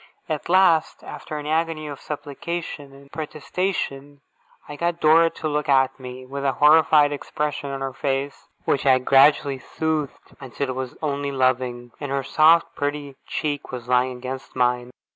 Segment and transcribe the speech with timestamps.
[0.27, 4.21] At last, after an agony of supplication and protestation,
[4.67, 8.97] I got Dora to look at me, with a horrified expression of face, which I
[8.97, 14.55] gradually soothed until it was only loving, and her soft, pretty cheek was lying against
[14.55, 14.89] mine.